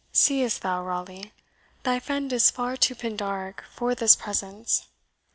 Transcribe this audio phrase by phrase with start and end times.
[0.11, 1.31] Seest thou, Raleigh,
[1.83, 4.87] thy friend is far too Pindaric for this presence.